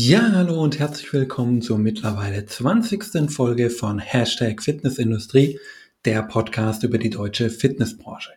Ja, 0.00 0.30
hallo 0.32 0.62
und 0.62 0.78
herzlich 0.78 1.12
willkommen 1.12 1.60
zur 1.60 1.76
mittlerweile 1.76 2.46
20. 2.46 3.28
Folge 3.28 3.68
von 3.68 3.98
Hashtag 3.98 4.62
Fitnessindustrie, 4.62 5.58
der 6.04 6.22
Podcast 6.22 6.84
über 6.84 6.98
die 6.98 7.10
deutsche 7.10 7.50
Fitnessbranche. 7.50 8.30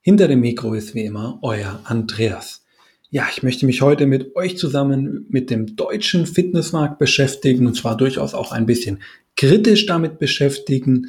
Hinter 0.00 0.28
dem 0.28 0.38
Mikro 0.38 0.74
ist 0.74 0.94
wie 0.94 1.04
immer 1.04 1.40
euer 1.42 1.80
Andreas. 1.82 2.64
Ja, 3.10 3.26
ich 3.32 3.42
möchte 3.42 3.66
mich 3.66 3.82
heute 3.82 4.06
mit 4.06 4.36
euch 4.36 4.56
zusammen 4.58 5.26
mit 5.28 5.50
dem 5.50 5.74
deutschen 5.74 6.24
Fitnessmarkt 6.24 7.00
beschäftigen 7.00 7.66
und 7.66 7.74
zwar 7.74 7.96
durchaus 7.96 8.32
auch 8.32 8.52
ein 8.52 8.66
bisschen 8.66 9.02
kritisch 9.34 9.86
damit 9.86 10.20
beschäftigen. 10.20 11.08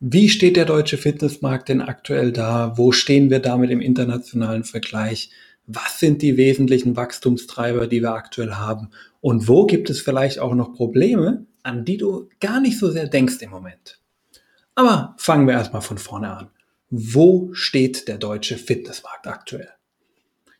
Wie 0.00 0.30
steht 0.30 0.56
der 0.56 0.64
deutsche 0.64 0.98
Fitnessmarkt 0.98 1.68
denn 1.68 1.80
aktuell 1.80 2.32
da? 2.32 2.72
Wo 2.76 2.90
stehen 2.90 3.30
wir 3.30 3.38
damit 3.38 3.70
im 3.70 3.80
internationalen 3.80 4.64
Vergleich? 4.64 5.30
Was 5.66 5.98
sind 5.98 6.22
die 6.22 6.36
wesentlichen 6.36 6.96
Wachstumstreiber, 6.96 7.86
die 7.86 8.02
wir 8.02 8.12
aktuell 8.12 8.52
haben? 8.52 8.90
Und 9.20 9.48
wo 9.48 9.64
gibt 9.66 9.88
es 9.88 10.00
vielleicht 10.00 10.38
auch 10.38 10.54
noch 10.54 10.74
Probleme, 10.74 11.46
an 11.62 11.84
die 11.84 11.96
du 11.96 12.28
gar 12.40 12.60
nicht 12.60 12.78
so 12.78 12.90
sehr 12.90 13.06
denkst 13.06 13.40
im 13.40 13.50
Moment? 13.50 14.00
Aber 14.74 15.14
fangen 15.18 15.46
wir 15.46 15.54
erstmal 15.54 15.82
von 15.82 15.98
vorne 15.98 16.36
an. 16.36 16.50
Wo 16.90 17.50
steht 17.52 18.08
der 18.08 18.18
deutsche 18.18 18.56
Fitnessmarkt 18.56 19.26
aktuell? 19.26 19.70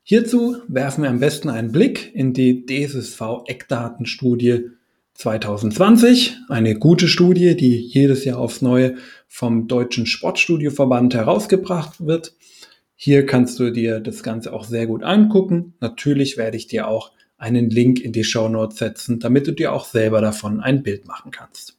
Hierzu 0.02 0.58
werfen 0.68 1.02
wir 1.02 1.10
am 1.10 1.20
besten 1.20 1.48
einen 1.48 1.72
Blick 1.72 2.14
in 2.14 2.32
die 2.32 2.66
DSSV 2.66 3.44
Eckdatenstudie 3.46 4.70
2020, 5.14 6.36
eine 6.48 6.78
gute 6.78 7.08
Studie, 7.08 7.56
die 7.56 7.78
jedes 7.78 8.24
Jahr 8.24 8.38
aufs 8.38 8.62
Neue 8.62 8.96
vom 9.28 9.68
Deutschen 9.68 10.06
Sportstudioverband 10.06 11.14
herausgebracht 11.14 12.04
wird. 12.04 12.34
Hier 12.96 13.26
kannst 13.26 13.58
du 13.58 13.70
dir 13.70 14.00
das 14.00 14.22
Ganze 14.22 14.52
auch 14.52 14.64
sehr 14.64 14.86
gut 14.86 15.02
angucken. 15.02 15.74
Natürlich 15.80 16.36
werde 16.36 16.56
ich 16.56 16.66
dir 16.66 16.88
auch 16.88 17.12
einen 17.36 17.70
Link 17.70 18.00
in 18.00 18.12
die 18.12 18.24
Show 18.24 18.48
Notes 18.48 18.78
setzen, 18.78 19.20
damit 19.20 19.46
du 19.46 19.52
dir 19.52 19.72
auch 19.72 19.84
selber 19.84 20.20
davon 20.20 20.60
ein 20.60 20.82
Bild 20.82 21.06
machen 21.06 21.30
kannst. 21.30 21.76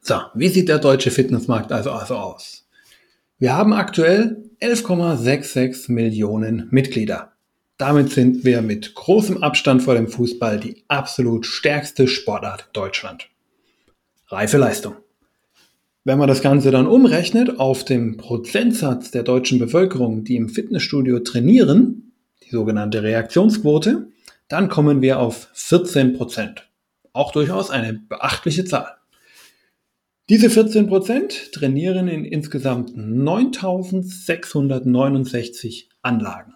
So, 0.00 0.16
wie 0.34 0.48
sieht 0.48 0.68
der 0.68 0.78
deutsche 0.78 1.10
Fitnessmarkt 1.10 1.72
also, 1.72 1.90
also 1.90 2.16
aus? 2.16 2.66
Wir 3.38 3.54
haben 3.54 3.72
aktuell 3.72 4.50
11,66 4.60 5.92
Millionen 5.92 6.68
Mitglieder. 6.70 7.32
Damit 7.76 8.10
sind 8.10 8.44
wir 8.44 8.60
mit 8.60 8.94
großem 8.94 9.42
Abstand 9.42 9.82
vor 9.82 9.94
dem 9.94 10.08
Fußball 10.08 10.60
die 10.60 10.84
absolut 10.88 11.46
stärkste 11.46 12.08
Sportart 12.08 12.68
Deutschland. 12.72 13.30
Reife 14.28 14.58
Leistung. 14.58 14.96
Wenn 16.02 16.18
man 16.18 16.28
das 16.28 16.40
Ganze 16.40 16.70
dann 16.70 16.86
umrechnet 16.86 17.60
auf 17.60 17.84
den 17.84 18.16
Prozentsatz 18.16 19.10
der 19.10 19.22
deutschen 19.22 19.58
Bevölkerung, 19.58 20.24
die 20.24 20.36
im 20.36 20.48
Fitnessstudio 20.48 21.18
trainieren, 21.18 22.14
die 22.42 22.48
sogenannte 22.50 23.02
Reaktionsquote, 23.02 24.08
dann 24.48 24.70
kommen 24.70 25.02
wir 25.02 25.18
auf 25.18 25.50
14 25.52 26.14
Prozent. 26.14 26.70
Auch 27.12 27.32
durchaus 27.32 27.68
eine 27.70 27.92
beachtliche 27.92 28.64
Zahl. 28.64 28.96
Diese 30.30 30.48
14 30.48 30.86
Prozent 30.86 31.52
trainieren 31.52 32.08
in 32.08 32.24
insgesamt 32.24 32.96
9669 32.96 35.90
Anlagen. 36.00 36.54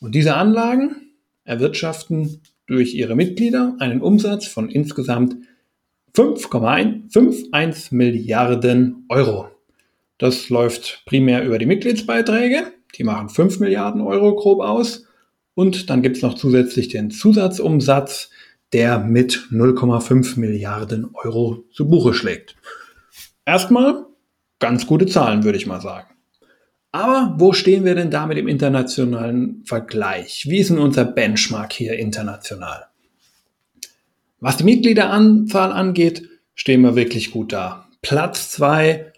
Und 0.00 0.16
diese 0.16 0.34
Anlagen 0.34 1.12
erwirtschaften 1.44 2.40
durch 2.66 2.94
ihre 2.94 3.14
Mitglieder 3.14 3.76
einen 3.78 4.00
Umsatz 4.00 4.48
von 4.48 4.68
insgesamt 4.68 5.36
5,51 6.18 7.94
Milliarden 7.94 9.04
Euro. 9.08 9.50
Das 10.18 10.48
läuft 10.48 11.04
primär 11.06 11.44
über 11.44 11.60
die 11.60 11.66
Mitgliedsbeiträge. 11.66 12.72
Die 12.96 13.04
machen 13.04 13.28
5 13.28 13.60
Milliarden 13.60 14.00
Euro 14.00 14.34
grob 14.34 14.60
aus. 14.60 15.06
Und 15.54 15.88
dann 15.88 16.02
gibt 16.02 16.16
es 16.16 16.22
noch 16.24 16.34
zusätzlich 16.34 16.88
den 16.88 17.12
Zusatzumsatz, 17.12 18.30
der 18.72 18.98
mit 18.98 19.46
0,5 19.52 20.40
Milliarden 20.40 21.08
Euro 21.14 21.62
zu 21.70 21.88
Buche 21.88 22.12
schlägt. 22.14 22.56
Erstmal 23.46 24.04
ganz 24.58 24.88
gute 24.88 25.06
Zahlen, 25.06 25.44
würde 25.44 25.58
ich 25.58 25.68
mal 25.68 25.80
sagen. 25.80 26.08
Aber 26.90 27.36
wo 27.38 27.52
stehen 27.52 27.84
wir 27.84 27.94
denn 27.94 28.10
damit 28.10 28.38
im 28.38 28.48
internationalen 28.48 29.62
Vergleich? 29.64 30.46
Wie 30.48 30.58
ist 30.58 30.70
denn 30.70 30.80
unser 30.80 31.04
Benchmark 31.04 31.72
hier 31.72 31.92
international? 31.92 32.88
Was 34.40 34.56
die 34.56 34.64
Mitgliederanzahl 34.64 35.72
angeht, 35.72 36.28
stehen 36.54 36.82
wir 36.82 36.96
wirklich 36.96 37.30
gut 37.30 37.52
da. 37.52 37.88
Platz 38.02 38.50
zwei 38.50 39.12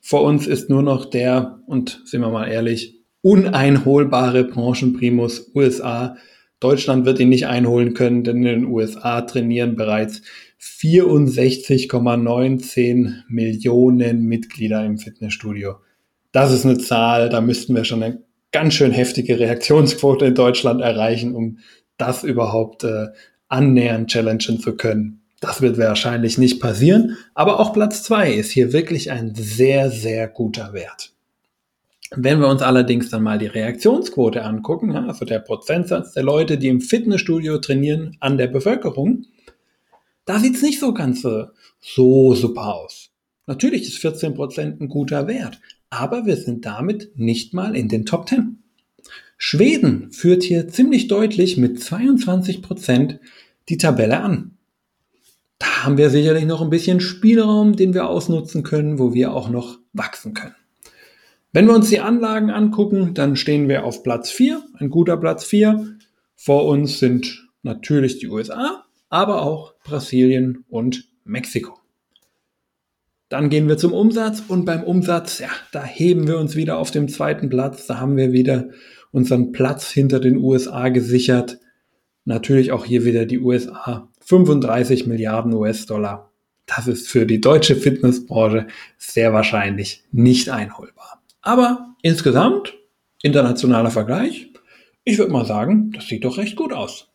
vor 0.00 0.22
uns 0.22 0.46
ist 0.46 0.70
nur 0.70 0.82
noch 0.82 1.04
der, 1.04 1.58
und 1.66 2.00
sind 2.04 2.20
wir 2.20 2.30
mal 2.30 2.46
ehrlich, 2.46 3.00
uneinholbare 3.22 4.44
Branchenprimus 4.44 5.50
USA. 5.52 6.16
Deutschland 6.60 7.04
wird 7.04 7.18
ihn 7.18 7.28
nicht 7.28 7.48
einholen 7.48 7.92
können, 7.92 8.22
denn 8.22 8.36
in 8.36 8.44
den 8.44 8.66
USA 8.66 9.22
trainieren 9.22 9.74
bereits 9.74 10.22
64,19 10.60 13.24
Millionen 13.28 14.22
Mitglieder 14.22 14.84
im 14.84 14.98
Fitnessstudio. 14.98 15.80
Das 16.30 16.52
ist 16.52 16.64
eine 16.64 16.78
Zahl, 16.78 17.28
da 17.28 17.40
müssten 17.40 17.74
wir 17.74 17.82
schon 17.84 18.04
eine 18.04 18.22
ganz 18.52 18.74
schön 18.74 18.92
heftige 18.92 19.40
Reaktionsquote 19.40 20.26
in 20.26 20.36
Deutschland 20.36 20.82
erreichen, 20.82 21.34
um 21.34 21.58
das 21.98 22.22
überhaupt 22.22 22.84
äh, 22.84 23.08
annähernd 23.48 24.10
challengen 24.10 24.60
zu 24.60 24.76
können. 24.76 25.22
Das 25.40 25.60
wird 25.60 25.78
wahrscheinlich 25.78 26.38
nicht 26.38 26.60
passieren, 26.60 27.16
aber 27.34 27.60
auch 27.60 27.72
Platz 27.72 28.02
zwei 28.02 28.32
ist 28.32 28.50
hier 28.50 28.72
wirklich 28.72 29.10
ein 29.10 29.34
sehr, 29.34 29.90
sehr 29.90 30.28
guter 30.28 30.72
Wert. 30.72 31.12
Wenn 32.14 32.40
wir 32.40 32.48
uns 32.48 32.62
allerdings 32.62 33.10
dann 33.10 33.22
mal 33.22 33.38
die 33.38 33.46
Reaktionsquote 33.46 34.44
angucken, 34.44 34.94
also 34.94 35.24
der 35.24 35.40
Prozentsatz 35.40 36.12
der 36.12 36.22
Leute, 36.22 36.56
die 36.56 36.68
im 36.68 36.80
Fitnessstudio 36.80 37.58
trainieren, 37.58 38.16
an 38.20 38.38
der 38.38 38.46
Bevölkerung, 38.46 39.26
da 40.24 40.38
sieht 40.38 40.56
es 40.56 40.62
nicht 40.62 40.80
so 40.80 40.94
ganz 40.94 41.22
so, 41.22 41.46
so 41.80 42.34
super 42.34 42.74
aus. 42.74 43.10
Natürlich 43.46 43.82
ist 43.82 44.04
14% 44.04 44.80
ein 44.80 44.88
guter 44.88 45.26
Wert, 45.26 45.60
aber 45.90 46.26
wir 46.26 46.36
sind 46.36 46.64
damit 46.64 47.12
nicht 47.16 47.54
mal 47.54 47.76
in 47.76 47.88
den 47.88 48.06
Top 48.06 48.28
10. 48.28 48.62
Schweden 49.36 50.10
führt 50.12 50.42
hier 50.42 50.68
ziemlich 50.68 51.08
deutlich 51.08 51.56
mit 51.56 51.78
22% 51.78 53.18
die 53.68 53.76
Tabelle 53.76 54.20
an. 54.20 54.52
Da 55.58 55.84
haben 55.84 55.98
wir 55.98 56.10
sicherlich 56.10 56.44
noch 56.44 56.60
ein 56.62 56.70
bisschen 56.70 57.00
Spielraum, 57.00 57.76
den 57.76 57.94
wir 57.94 58.08
ausnutzen 58.08 58.62
können, 58.62 58.98
wo 58.98 59.14
wir 59.14 59.32
auch 59.32 59.48
noch 59.48 59.78
wachsen 59.92 60.34
können. 60.34 60.54
Wenn 61.52 61.66
wir 61.66 61.74
uns 61.74 61.88
die 61.88 62.00
Anlagen 62.00 62.50
angucken, 62.50 63.14
dann 63.14 63.36
stehen 63.36 63.68
wir 63.68 63.84
auf 63.84 64.02
Platz 64.02 64.30
4, 64.30 64.62
ein 64.74 64.90
guter 64.90 65.16
Platz 65.16 65.44
4. 65.44 65.96
Vor 66.34 66.66
uns 66.66 66.98
sind 66.98 67.48
natürlich 67.62 68.18
die 68.18 68.28
USA, 68.28 68.84
aber 69.08 69.42
auch 69.42 69.74
Brasilien 69.82 70.64
und 70.68 71.08
Mexiko. 71.24 71.78
Dann 73.28 73.48
gehen 73.48 73.68
wir 73.68 73.78
zum 73.78 73.92
Umsatz 73.92 74.42
und 74.46 74.66
beim 74.66 74.84
Umsatz, 74.84 75.38
ja, 75.38 75.48
da 75.72 75.82
heben 75.82 76.28
wir 76.28 76.38
uns 76.38 76.54
wieder 76.54 76.78
auf 76.78 76.90
dem 76.90 77.08
zweiten 77.08 77.48
Platz. 77.48 77.86
Da 77.86 77.98
haben 77.98 78.16
wir 78.16 78.32
wieder 78.32 78.68
unseren 79.16 79.50
Platz 79.50 79.90
hinter 79.90 80.20
den 80.20 80.36
USA 80.36 80.90
gesichert. 80.90 81.58
Natürlich 82.26 82.70
auch 82.70 82.84
hier 82.84 83.06
wieder 83.06 83.24
die 83.24 83.38
USA. 83.38 84.10
35 84.20 85.06
Milliarden 85.06 85.54
US-Dollar. 85.54 86.30
Das 86.66 86.86
ist 86.86 87.08
für 87.08 87.24
die 87.24 87.40
deutsche 87.40 87.76
Fitnessbranche 87.76 88.66
sehr 88.98 89.32
wahrscheinlich 89.32 90.04
nicht 90.12 90.50
einholbar. 90.50 91.22
Aber 91.40 91.96
insgesamt, 92.02 92.74
internationaler 93.22 93.90
Vergleich, 93.90 94.52
ich 95.02 95.16
würde 95.16 95.32
mal 95.32 95.46
sagen, 95.46 95.92
das 95.92 96.08
sieht 96.08 96.24
doch 96.24 96.36
recht 96.36 96.54
gut 96.54 96.74
aus. 96.74 97.08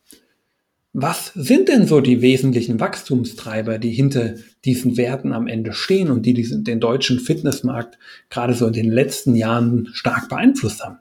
Was 0.92 1.30
sind 1.36 1.68
denn 1.68 1.86
so 1.86 2.00
die 2.00 2.20
wesentlichen 2.20 2.80
Wachstumstreiber, 2.80 3.78
die 3.78 3.92
hinter 3.92 4.34
diesen 4.64 4.96
Werten 4.96 5.32
am 5.32 5.46
Ende 5.46 5.72
stehen 5.72 6.10
und 6.10 6.26
die 6.26 6.34
den 6.34 6.80
deutschen 6.80 7.20
Fitnessmarkt 7.20 7.96
gerade 8.28 8.54
so 8.54 8.66
in 8.66 8.72
den 8.72 8.90
letzten 8.90 9.36
Jahren 9.36 9.88
stark 9.92 10.28
beeinflusst 10.28 10.82
haben? 10.84 10.98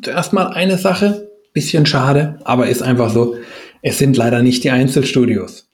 Zuerst 0.00 0.32
mal 0.32 0.48
eine 0.48 0.78
Sache, 0.78 1.30
bisschen 1.52 1.86
schade, 1.86 2.38
aber 2.44 2.68
ist 2.68 2.82
einfach 2.82 3.10
so, 3.10 3.36
es 3.82 3.98
sind 3.98 4.16
leider 4.16 4.42
nicht 4.42 4.64
die 4.64 4.70
Einzelstudios. 4.70 5.68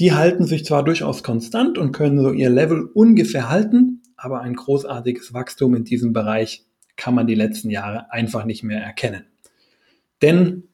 Die 0.00 0.12
halten 0.12 0.46
sich 0.46 0.64
zwar 0.64 0.82
durchaus 0.82 1.22
konstant 1.22 1.78
und 1.78 1.92
können 1.92 2.20
so 2.20 2.32
ihr 2.32 2.50
Level 2.50 2.88
ungefähr 2.94 3.48
halten, 3.48 4.02
aber 4.16 4.40
ein 4.40 4.54
großartiges 4.54 5.34
Wachstum 5.34 5.74
in 5.76 5.84
diesem 5.84 6.12
Bereich 6.12 6.64
kann 6.96 7.14
man 7.14 7.26
die 7.26 7.34
letzten 7.34 7.70
Jahre 7.70 8.10
einfach 8.10 8.44
nicht 8.44 8.64
mehr 8.64 8.82
erkennen. 8.82 9.24
Denn 10.22 10.64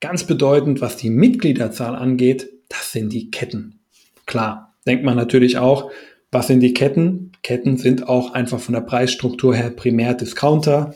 ganz 0.00 0.24
bedeutend, 0.24 0.80
was 0.80 0.96
die 0.96 1.10
Mitgliederzahl 1.10 1.94
angeht, 1.94 2.50
das 2.68 2.92
sind 2.92 3.12
die 3.12 3.30
Ketten. 3.30 3.80
Klar, 4.26 4.74
denkt 4.86 5.04
man 5.04 5.16
natürlich 5.16 5.58
auch, 5.58 5.90
was 6.30 6.48
sind 6.48 6.60
die 6.60 6.74
Ketten? 6.74 7.32
Ketten 7.42 7.78
sind 7.78 8.08
auch 8.08 8.34
einfach 8.34 8.60
von 8.60 8.74
der 8.74 8.82
Preisstruktur 8.82 9.54
her 9.54 9.70
primär 9.70 10.14
Discounter, 10.14 10.94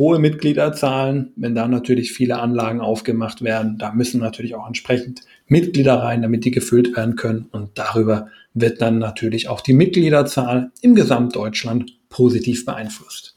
hohe 0.00 0.18
Mitgliederzahlen, 0.18 1.34
wenn 1.36 1.54
da 1.54 1.68
natürlich 1.68 2.12
viele 2.12 2.38
Anlagen 2.38 2.80
aufgemacht 2.80 3.42
werden, 3.42 3.76
da 3.76 3.92
müssen 3.92 4.18
natürlich 4.18 4.54
auch 4.54 4.66
entsprechend 4.66 5.20
Mitglieder 5.46 5.96
rein, 5.96 6.22
damit 6.22 6.46
die 6.46 6.50
gefüllt 6.50 6.96
werden 6.96 7.16
können 7.16 7.48
und 7.52 7.72
darüber 7.74 8.28
wird 8.54 8.80
dann 8.80 8.98
natürlich 8.98 9.50
auch 9.50 9.60
die 9.60 9.74
Mitgliederzahl 9.74 10.72
im 10.80 10.94
Gesamtdeutschland 10.94 11.98
positiv 12.08 12.64
beeinflusst. 12.64 13.36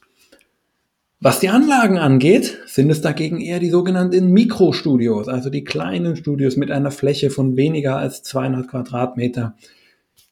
Was 1.20 1.42
die 1.42 1.50
Anlagen 1.50 1.98
angeht, 1.98 2.60
sind 2.66 2.90
es 2.90 3.02
dagegen 3.02 3.42
eher 3.42 3.60
die 3.60 3.70
sogenannten 3.70 4.32
Mikrostudios, 4.32 5.28
also 5.28 5.50
die 5.50 5.66
kleinen 5.66 6.16
Studios 6.16 6.56
mit 6.56 6.72
einer 6.72 6.92
Fläche 6.92 7.30
von 7.30 7.58
weniger 7.58 7.98
als 7.98 8.24
200 8.24 8.70
Quadratmeter, 8.70 9.58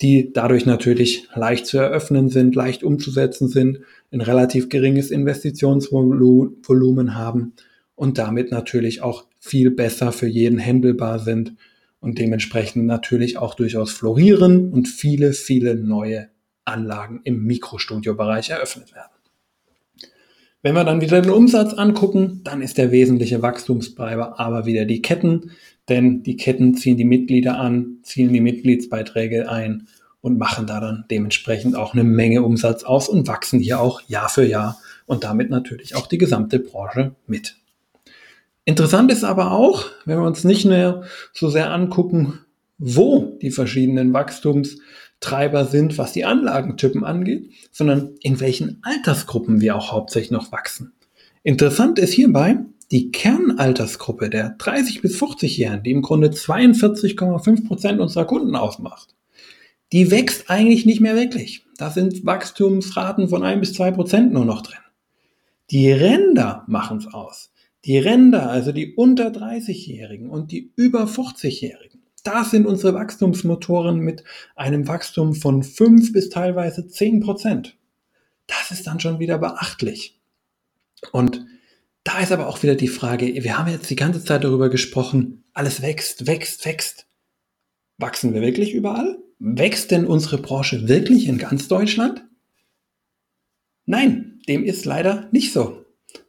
die 0.01 0.31
dadurch 0.31 0.65
natürlich 0.65 1.27
leicht 1.35 1.65
zu 1.65 1.77
eröffnen 1.77 2.29
sind, 2.29 2.55
leicht 2.55 2.83
umzusetzen 2.83 3.49
sind, 3.49 3.79
ein 4.11 4.21
relativ 4.21 4.69
geringes 4.69 5.11
Investitionsvolumen 5.11 7.15
haben 7.15 7.53
und 7.95 8.17
damit 8.17 8.51
natürlich 8.51 9.01
auch 9.01 9.25
viel 9.39 9.71
besser 9.71 10.11
für 10.11 10.27
jeden 10.27 10.59
händelbar 10.59 11.19
sind 11.19 11.55
und 11.99 12.19
dementsprechend 12.19 12.85
natürlich 12.85 13.37
auch 13.37 13.55
durchaus 13.55 13.91
florieren 13.91 14.71
und 14.71 14.87
viele, 14.87 15.33
viele 15.33 15.75
neue 15.75 16.29
Anlagen 16.65 17.21
im 17.23 17.43
Mikrostudiobereich 17.45 18.49
eröffnet 18.49 18.93
werden. 18.93 19.11
Wenn 20.63 20.75
wir 20.75 20.83
dann 20.83 21.01
wieder 21.01 21.21
den 21.21 21.31
Umsatz 21.31 21.73
angucken, 21.73 22.41
dann 22.43 22.61
ist 22.61 22.77
der 22.77 22.91
wesentliche 22.91 23.41
Wachstumstreiber 23.41 24.39
aber 24.39 24.65
wieder 24.65 24.85
die 24.85 25.01
Ketten, 25.01 25.51
denn 25.89 26.21
die 26.21 26.37
Ketten 26.37 26.75
ziehen 26.75 26.97
die 26.97 27.05
Mitglieder 27.05 27.57
an, 27.57 27.97
ziehen 28.03 28.31
die 28.31 28.41
Mitgliedsbeiträge 28.41 29.49
ein 29.49 29.87
und 30.21 30.37
machen 30.37 30.67
da 30.67 30.79
dann 30.79 31.05
dementsprechend 31.09 31.75
auch 31.75 31.93
eine 31.93 32.03
Menge 32.03 32.43
Umsatz 32.43 32.83
aus 32.83 33.09
und 33.09 33.27
wachsen 33.27 33.59
hier 33.59 33.79
auch 33.79 34.01
Jahr 34.07 34.29
für 34.29 34.45
Jahr 34.45 34.79
und 35.05 35.23
damit 35.23 35.49
natürlich 35.49 35.95
auch 35.95 36.07
die 36.07 36.17
gesamte 36.17 36.59
Branche 36.59 37.15
mit. 37.27 37.57
Interessant 38.63 39.11
ist 39.11 39.23
aber 39.23 39.51
auch, 39.51 39.85
wenn 40.05 40.19
wir 40.19 40.25
uns 40.25 40.43
nicht 40.43 40.65
mehr 40.65 41.03
so 41.33 41.49
sehr 41.49 41.71
angucken, 41.71 42.39
wo 42.77 43.37
die 43.41 43.51
verschiedenen 43.51 44.13
Wachstumstreiber 44.13 45.65
sind, 45.65 45.97
was 45.97 46.13
die 46.13 46.25
Anlagentypen 46.25 47.03
angeht, 47.03 47.51
sondern 47.71 48.15
in 48.21 48.39
welchen 48.39 48.79
Altersgruppen 48.83 49.61
wir 49.61 49.75
auch 49.75 49.91
hauptsächlich 49.91 50.31
noch 50.31 50.51
wachsen. 50.51 50.93
Interessant 51.43 51.97
ist 51.97 52.13
hierbei 52.13 52.59
die 52.91 53.11
Kernaltersgruppe 53.11 54.29
der 54.29 54.55
30 54.57 55.01
bis 55.01 55.19
40-Jährigen, 55.21 55.83
die 55.83 55.91
im 55.91 56.01
Grunde 56.01 56.29
42,5 56.29 57.67
Prozent 57.67 57.99
unserer 57.99 58.25
Kunden 58.25 58.55
ausmacht. 58.55 59.15
Die 59.93 60.09
wächst 60.11 60.49
eigentlich 60.49 60.85
nicht 60.85 61.01
mehr 61.01 61.15
wirklich. 61.15 61.65
Da 61.77 61.89
sind 61.89 62.25
Wachstumsraten 62.25 63.29
von 63.29 63.43
1 63.43 63.59
bis 63.59 63.73
2 63.73 63.91
Prozent 63.91 64.33
nur 64.33 64.45
noch 64.45 64.61
drin. 64.61 64.79
Die 65.69 65.91
Ränder 65.91 66.63
machen 66.67 66.97
es 66.97 67.13
aus. 67.13 67.51
Die 67.85 67.97
Ränder, 67.97 68.49
also 68.49 68.71
die 68.71 68.93
unter 68.93 69.29
30-Jährigen 69.29 70.29
und 70.29 70.51
die 70.51 70.71
über 70.75 71.05
40-Jährigen, 71.05 72.01
das 72.23 72.51
sind 72.51 72.67
unsere 72.67 72.93
Wachstumsmotoren 72.93 73.99
mit 73.99 74.23
einem 74.55 74.87
Wachstum 74.87 75.33
von 75.33 75.63
5 75.63 76.13
bis 76.13 76.29
teilweise 76.29 76.87
10 76.87 77.21
Prozent. 77.21 77.77
Das 78.47 78.69
ist 78.71 78.85
dann 78.85 78.99
schon 78.99 79.19
wieder 79.19 79.39
beachtlich. 79.39 80.19
Und 81.11 81.45
da 82.03 82.19
ist 82.19 82.31
aber 82.31 82.47
auch 82.47 82.61
wieder 82.63 82.75
die 82.75 82.87
Frage, 82.87 83.25
wir 83.43 83.57
haben 83.57 83.71
jetzt 83.71 83.89
die 83.89 83.95
ganze 83.95 84.23
Zeit 84.23 84.43
darüber 84.43 84.69
gesprochen, 84.69 85.43
alles 85.53 85.81
wächst, 85.81 86.27
wächst, 86.27 86.65
wächst. 86.65 87.07
Wachsen 87.97 88.33
wir 88.33 88.41
wirklich 88.41 88.73
überall? 88.73 89.20
Wächst 89.43 89.89
denn 89.89 90.05
unsere 90.05 90.37
Branche 90.37 90.87
wirklich 90.87 91.27
in 91.27 91.39
ganz 91.39 91.67
Deutschland? 91.67 92.23
Nein, 93.87 94.39
dem 94.47 94.63
ist 94.63 94.85
leider 94.85 95.29
nicht 95.31 95.51
so. 95.51 95.83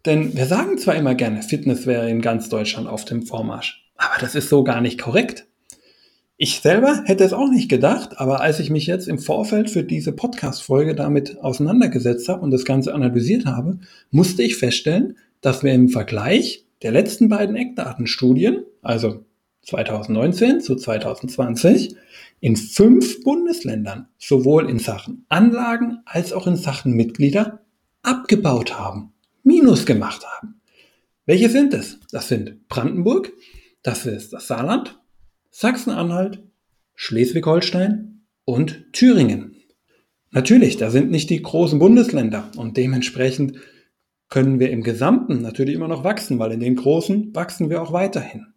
Denn 0.06 0.34
wir 0.34 0.46
sagen 0.46 0.78
zwar 0.78 0.96
immer 0.96 1.14
gerne, 1.14 1.42
Fitness 1.42 1.86
wäre 1.86 2.08
in 2.08 2.22
ganz 2.22 2.48
Deutschland 2.48 2.88
auf 2.88 3.04
dem 3.04 3.26
Vormarsch, 3.26 3.92
aber 3.96 4.18
das 4.18 4.34
ist 4.34 4.48
so 4.48 4.64
gar 4.64 4.80
nicht 4.80 4.98
korrekt. 4.98 5.46
Ich 6.38 6.60
selber 6.60 7.02
hätte 7.04 7.22
es 7.22 7.34
auch 7.34 7.50
nicht 7.50 7.68
gedacht, 7.68 8.18
aber 8.18 8.40
als 8.40 8.60
ich 8.60 8.70
mich 8.70 8.86
jetzt 8.86 9.08
im 9.08 9.18
Vorfeld 9.18 9.68
für 9.68 9.84
diese 9.84 10.12
Podcast-Folge 10.12 10.94
damit 10.94 11.38
auseinandergesetzt 11.38 12.30
habe 12.30 12.40
und 12.40 12.50
das 12.50 12.64
Ganze 12.64 12.94
analysiert 12.94 13.44
habe, 13.44 13.78
musste 14.10 14.42
ich 14.42 14.56
feststellen, 14.56 15.18
dass 15.42 15.62
wir 15.62 15.74
im 15.74 15.90
Vergleich 15.90 16.64
der 16.80 16.92
letzten 16.92 17.28
beiden 17.28 17.56
Eckdatenstudien, 17.56 18.64
also 18.80 19.26
2019 19.62 20.60
zu 20.60 20.76
2020, 20.76 21.96
in 22.40 22.56
fünf 22.56 23.22
Bundesländern 23.22 24.08
sowohl 24.18 24.68
in 24.68 24.78
Sachen 24.78 25.24
Anlagen 25.28 25.98
als 26.04 26.32
auch 26.32 26.46
in 26.46 26.56
Sachen 26.56 26.94
Mitglieder 26.94 27.60
abgebaut 28.02 28.78
haben. 28.78 29.12
Minus 29.44 29.86
gemacht 29.86 30.26
haben. 30.26 30.60
Welche 31.24 31.48
sind 31.48 31.72
es? 31.72 31.98
Das 32.10 32.28
sind 32.28 32.68
Brandenburg, 32.68 33.32
das 33.82 34.06
ist 34.06 34.32
das 34.32 34.48
Saarland, 34.48 35.00
Sachsen-Anhalt, 35.50 36.42
Schleswig-Holstein 36.94 38.22
und 38.44 38.92
Thüringen. 38.92 39.56
Natürlich, 40.30 40.78
da 40.78 40.90
sind 40.90 41.10
nicht 41.10 41.30
die 41.30 41.42
großen 41.42 41.78
Bundesländer 41.78 42.50
und 42.56 42.76
dementsprechend 42.76 43.58
können 44.28 44.58
wir 44.58 44.70
im 44.70 44.82
Gesamten 44.82 45.42
natürlich 45.42 45.74
immer 45.74 45.88
noch 45.88 46.04
wachsen, 46.04 46.38
weil 46.38 46.52
in 46.52 46.60
den 46.60 46.74
großen 46.74 47.34
wachsen 47.34 47.70
wir 47.70 47.82
auch 47.82 47.92
weiterhin. 47.92 48.51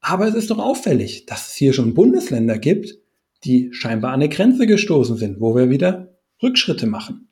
Aber 0.00 0.26
es 0.28 0.34
ist 0.34 0.50
doch 0.50 0.58
auffällig, 0.58 1.26
dass 1.26 1.48
es 1.48 1.54
hier 1.54 1.72
schon 1.72 1.94
Bundesländer 1.94 2.58
gibt, 2.58 2.98
die 3.44 3.70
scheinbar 3.72 4.12
an 4.12 4.20
eine 4.20 4.28
Grenze 4.28 4.66
gestoßen 4.66 5.16
sind, 5.16 5.40
wo 5.40 5.54
wir 5.54 5.70
wieder 5.70 6.18
Rückschritte 6.42 6.86
machen. 6.86 7.28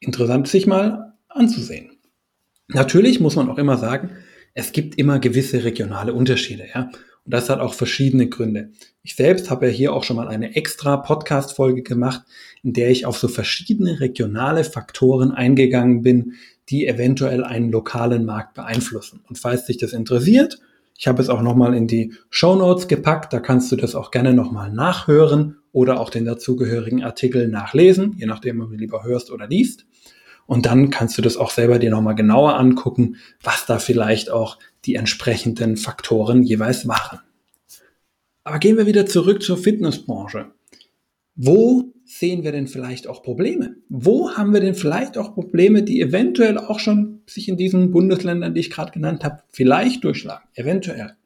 Interessant 0.00 0.48
sich 0.48 0.66
mal 0.66 1.14
anzusehen. 1.28 1.98
Natürlich 2.68 3.20
muss 3.20 3.36
man 3.36 3.48
auch 3.48 3.58
immer 3.58 3.76
sagen, 3.76 4.10
es 4.54 4.72
gibt 4.72 4.98
immer 4.98 5.18
gewisse 5.18 5.64
regionale 5.64 6.12
Unterschiede, 6.12 6.66
ja. 6.74 6.90
Und 7.24 7.34
das 7.34 7.48
hat 7.48 7.60
auch 7.60 7.74
verschiedene 7.74 8.28
Gründe. 8.28 8.72
Ich 9.04 9.14
selbst 9.14 9.48
habe 9.48 9.66
ja 9.66 9.72
hier 9.72 9.92
auch 9.92 10.02
schon 10.02 10.16
mal 10.16 10.26
eine 10.26 10.56
extra 10.56 10.96
Podcast-Folge 10.96 11.82
gemacht, 11.82 12.22
in 12.64 12.72
der 12.72 12.90
ich 12.90 13.06
auf 13.06 13.16
so 13.16 13.28
verschiedene 13.28 14.00
regionale 14.00 14.64
Faktoren 14.64 15.30
eingegangen 15.30 16.02
bin, 16.02 16.34
die 16.68 16.86
eventuell 16.86 17.44
einen 17.44 17.70
lokalen 17.70 18.24
Markt 18.24 18.54
beeinflussen. 18.54 19.20
Und 19.28 19.38
falls 19.38 19.66
dich 19.66 19.78
das 19.78 19.92
interessiert, 19.92 20.58
ich 20.96 21.08
habe 21.08 21.20
es 21.20 21.28
auch 21.28 21.42
nochmal 21.42 21.74
in 21.74 21.86
die 21.86 22.14
Show 22.30 22.54
Notes 22.54 22.88
gepackt, 22.88 23.32
da 23.32 23.40
kannst 23.40 23.72
du 23.72 23.76
das 23.76 23.94
auch 23.94 24.10
gerne 24.10 24.34
nochmal 24.34 24.70
nachhören 24.72 25.58
oder 25.72 26.00
auch 26.00 26.10
den 26.10 26.24
dazugehörigen 26.24 27.02
Artikel 27.02 27.48
nachlesen, 27.48 28.14
je 28.18 28.26
nachdem, 28.26 28.60
ob 28.60 28.70
du 28.70 28.76
lieber 28.76 29.02
hörst 29.04 29.30
oder 29.30 29.46
liest. 29.46 29.86
Und 30.46 30.66
dann 30.66 30.90
kannst 30.90 31.16
du 31.16 31.22
das 31.22 31.36
auch 31.36 31.50
selber 31.50 31.78
dir 31.78 31.90
nochmal 31.90 32.14
genauer 32.14 32.58
angucken, 32.58 33.16
was 33.42 33.64
da 33.66 33.78
vielleicht 33.78 34.30
auch 34.30 34.58
die 34.84 34.96
entsprechenden 34.96 35.76
Faktoren 35.76 36.42
jeweils 36.42 36.86
waren. 36.88 37.20
Aber 38.44 38.58
gehen 38.58 38.76
wir 38.76 38.86
wieder 38.86 39.06
zurück 39.06 39.42
zur 39.42 39.56
Fitnessbranche. 39.56 40.52
Wo 41.34 41.94
sehen 42.04 42.44
wir 42.44 42.52
denn 42.52 42.66
vielleicht 42.66 43.06
auch 43.06 43.22
Probleme? 43.22 43.76
Wo 43.88 44.32
haben 44.32 44.52
wir 44.52 44.60
denn 44.60 44.74
vielleicht 44.74 45.16
auch 45.16 45.34
Probleme, 45.34 45.82
die 45.82 46.00
eventuell 46.00 46.58
auch 46.58 46.78
schon 46.78 47.22
sich 47.26 47.48
in 47.48 47.56
diesen 47.56 47.90
Bundesländern, 47.90 48.54
die 48.54 48.60
ich 48.60 48.70
gerade 48.70 48.92
genannt 48.92 49.24
habe, 49.24 49.42
vielleicht 49.50 50.04
durchschlagen? 50.04 50.46
Eventuell. 50.54 51.16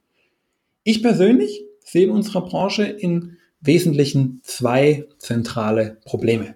Ich 0.85 1.03
persönlich 1.03 1.65
sehe 1.85 2.05
in 2.05 2.11
unserer 2.11 2.45
Branche 2.45 2.85
in 2.85 3.39
Wesentlichen 3.61 4.41
zwei 4.45 5.07
zentrale 5.19 5.99
Probleme. 6.05 6.55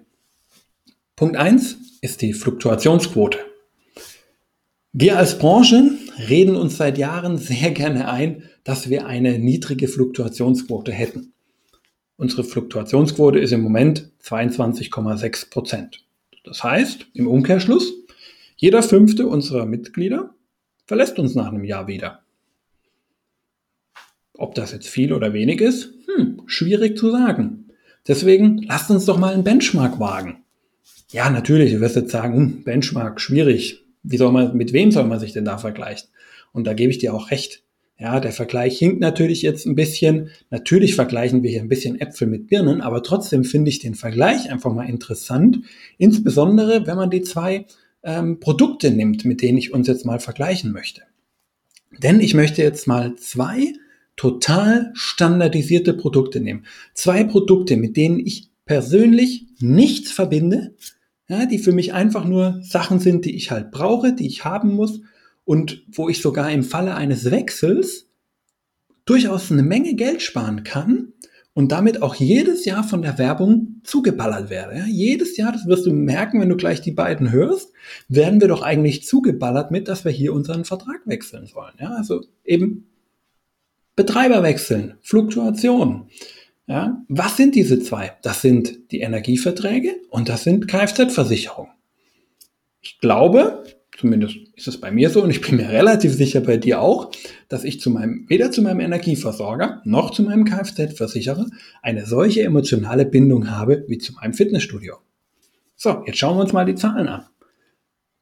Punkt 1.15 1.35
eins 1.35 1.77
ist 2.01 2.21
die 2.21 2.33
Fluktuationsquote. 2.33 3.37
Wir 4.93 5.17
als 5.17 5.37
Branche 5.37 5.91
reden 6.29 6.55
uns 6.55 6.77
seit 6.77 6.97
Jahren 6.97 7.37
sehr 7.37 7.71
gerne 7.71 8.09
ein, 8.09 8.43
dass 8.63 8.89
wir 8.89 9.05
eine 9.05 9.39
niedrige 9.39 9.87
Fluktuationsquote 9.87 10.91
hätten. 10.91 11.33
Unsere 12.21 12.43
Fluktuationsquote 12.43 13.39
ist 13.39 13.51
im 13.51 13.61
Moment 13.61 14.11
22,6 14.23 15.49
Prozent. 15.49 16.05
Das 16.43 16.63
heißt, 16.63 17.07
im 17.15 17.27
Umkehrschluss, 17.27 17.91
jeder 18.55 18.83
fünfte 18.83 19.25
unserer 19.25 19.65
Mitglieder 19.65 20.35
verlässt 20.85 21.17
uns 21.17 21.33
nach 21.33 21.47
einem 21.47 21.63
Jahr 21.63 21.87
wieder. 21.87 22.21
Ob 24.37 24.53
das 24.53 24.71
jetzt 24.71 24.87
viel 24.87 25.13
oder 25.13 25.33
wenig 25.33 25.61
ist, 25.61 25.95
hm, 26.15 26.43
schwierig 26.45 26.95
zu 26.95 27.09
sagen. 27.09 27.71
Deswegen 28.07 28.59
lasst 28.67 28.91
uns 28.91 29.05
doch 29.05 29.17
mal 29.17 29.33
einen 29.33 29.43
Benchmark 29.43 29.99
wagen. 29.99 30.43
Ja, 31.09 31.31
natürlich, 31.31 31.71
du 31.71 31.81
wirst 31.81 31.95
jetzt 31.95 32.11
sagen, 32.11 32.35
hm, 32.35 32.63
Benchmark, 32.63 33.19
schwierig. 33.19 33.83
Wie 34.03 34.17
soll 34.17 34.31
man, 34.31 34.55
mit 34.55 34.73
wem 34.73 34.91
soll 34.91 35.05
man 35.05 35.19
sich 35.19 35.33
denn 35.33 35.45
da 35.45 35.57
vergleichen? 35.57 36.09
Und 36.51 36.67
da 36.67 36.73
gebe 36.73 36.91
ich 36.91 36.99
dir 36.99 37.15
auch 37.15 37.31
recht. 37.31 37.63
Ja, 38.01 38.19
der 38.19 38.31
Vergleich 38.31 38.79
hinkt 38.79 38.99
natürlich 38.99 39.43
jetzt 39.43 39.67
ein 39.67 39.75
bisschen. 39.75 40.31
Natürlich 40.49 40.95
vergleichen 40.95 41.43
wir 41.43 41.51
hier 41.51 41.61
ein 41.61 41.67
bisschen 41.67 42.01
Äpfel 42.01 42.27
mit 42.27 42.47
Birnen, 42.47 42.81
aber 42.81 43.03
trotzdem 43.03 43.43
finde 43.43 43.69
ich 43.69 43.77
den 43.77 43.93
Vergleich 43.93 44.49
einfach 44.49 44.73
mal 44.73 44.89
interessant. 44.89 45.59
Insbesondere, 45.99 46.87
wenn 46.87 46.97
man 46.97 47.11
die 47.11 47.21
zwei 47.21 47.67
ähm, 48.01 48.39
Produkte 48.39 48.89
nimmt, 48.89 49.23
mit 49.23 49.43
denen 49.43 49.59
ich 49.59 49.71
uns 49.71 49.87
jetzt 49.87 50.03
mal 50.03 50.19
vergleichen 50.19 50.71
möchte. 50.71 51.03
Denn 52.01 52.21
ich 52.21 52.33
möchte 52.33 52.63
jetzt 52.63 52.87
mal 52.87 53.17
zwei 53.17 53.71
total 54.15 54.89
standardisierte 54.95 55.93
Produkte 55.93 56.39
nehmen. 56.39 56.65
Zwei 56.95 57.23
Produkte, 57.23 57.77
mit 57.77 57.97
denen 57.97 58.19
ich 58.19 58.49
persönlich 58.65 59.45
nichts 59.59 60.11
verbinde, 60.11 60.73
ja, 61.29 61.45
die 61.45 61.59
für 61.59 61.71
mich 61.71 61.93
einfach 61.93 62.25
nur 62.25 62.61
Sachen 62.63 62.97
sind, 62.97 63.25
die 63.25 63.35
ich 63.35 63.51
halt 63.51 63.69
brauche, 63.69 64.13
die 64.13 64.25
ich 64.25 64.43
haben 64.43 64.73
muss 64.73 65.01
und 65.51 65.83
wo 65.91 66.07
ich 66.07 66.21
sogar 66.21 66.49
im 66.49 66.63
Falle 66.63 66.95
eines 66.95 67.29
Wechsels 67.29 68.07
durchaus 69.03 69.51
eine 69.51 69.63
Menge 69.63 69.95
Geld 69.95 70.21
sparen 70.21 70.63
kann 70.63 71.11
und 71.53 71.73
damit 71.73 72.01
auch 72.01 72.15
jedes 72.15 72.63
Jahr 72.63 72.85
von 72.85 73.01
der 73.01 73.17
Werbung 73.17 73.81
zugeballert 73.83 74.49
werde. 74.49 74.77
Ja, 74.77 74.85
jedes 74.85 75.35
Jahr, 75.35 75.51
das 75.51 75.67
wirst 75.67 75.85
du 75.85 75.91
merken, 75.91 76.39
wenn 76.39 76.47
du 76.47 76.55
gleich 76.55 76.79
die 76.79 76.93
beiden 76.93 77.33
hörst, 77.33 77.73
werden 78.07 78.39
wir 78.39 78.47
doch 78.47 78.61
eigentlich 78.61 79.05
zugeballert 79.05 79.71
mit, 79.71 79.89
dass 79.89 80.05
wir 80.05 80.13
hier 80.13 80.31
unseren 80.31 80.63
Vertrag 80.63 81.01
wechseln 81.03 81.47
sollen. 81.47 81.73
Ja, 81.81 81.95
also 81.97 82.23
eben 82.45 82.87
Betreiber 83.97 84.43
wechseln, 84.43 84.93
Fluktuation. 85.01 86.07
Ja, 86.65 87.03
was 87.09 87.35
sind 87.35 87.55
diese 87.55 87.77
zwei? 87.81 88.13
Das 88.21 88.41
sind 88.41 88.89
die 88.93 89.01
Energieverträge 89.01 89.97
und 90.11 90.29
das 90.29 90.45
sind 90.45 90.69
Kfz-Versicherungen. 90.69 91.73
Ich 92.79 92.99
glaube, 92.99 93.65
zumindest 94.01 94.35
ist 94.55 94.67
es 94.67 94.81
bei 94.81 94.91
mir 94.91 95.11
so 95.11 95.23
und 95.23 95.29
ich 95.29 95.41
bin 95.41 95.57
mir 95.57 95.69
relativ 95.69 96.13
sicher 96.13 96.41
bei 96.41 96.57
dir 96.57 96.81
auch, 96.81 97.11
dass 97.49 97.63
ich 97.63 97.79
zu 97.79 97.91
meinem, 97.91 98.25
weder 98.27 98.51
zu 98.51 98.63
meinem 98.63 98.79
Energieversorger 98.79 99.81
noch 99.85 100.09
zu 100.09 100.23
meinem 100.23 100.43
Kfz-Versicherer 100.43 101.45
eine 101.83 102.07
solche 102.07 102.41
emotionale 102.41 103.05
Bindung 103.05 103.51
habe 103.51 103.85
wie 103.87 103.99
zu 103.99 104.13
meinem 104.13 104.33
Fitnessstudio. 104.33 104.95
So, 105.75 106.03
jetzt 106.07 106.17
schauen 106.17 106.37
wir 106.37 106.41
uns 106.41 106.51
mal 106.51 106.65
die 106.65 106.75
Zahlen 106.75 107.07
an. 107.07 107.27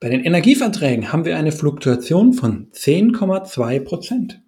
Bei 0.01 0.09
den 0.09 0.23
Energieverträgen 0.23 1.13
haben 1.13 1.23
wir 1.23 1.37
eine 1.37 1.53
Fluktuation 1.53 2.33
von 2.33 2.69
10,2 2.71 3.79
Prozent. 3.79 4.41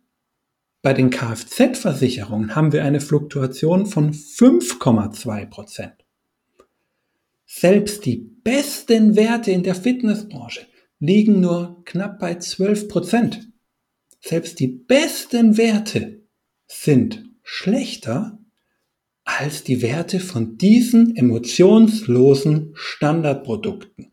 Bei 0.82 0.94
den 0.94 1.12
Kfz-Versicherungen 1.12 2.56
haben 2.56 2.74
wir 2.74 2.84
eine 2.84 3.00
Fluktuation 3.00 3.86
von 3.86 4.14
5,2 4.14 5.46
Prozent. 5.46 5.94
Selbst 7.46 8.06
die 8.06 8.18
besten 8.18 9.16
Werte 9.16 9.52
in 9.52 9.64
der 9.64 9.76
Fitnessbranche 9.76 10.62
liegen 11.02 11.42
nur 11.42 11.82
knapp 11.84 12.20
bei 12.20 12.36
12 12.36 12.88
Prozent. 12.88 13.50
Selbst 14.22 14.60
die 14.60 14.68
besten 14.68 15.58
Werte 15.58 16.22
sind 16.68 17.26
schlechter 17.44 18.40
als 19.24 19.64
die 19.64 19.82
Werte 19.82 20.20
von 20.20 20.58
diesen 20.58 21.16
emotionslosen 21.16 22.72
Standardprodukten, 22.76 24.12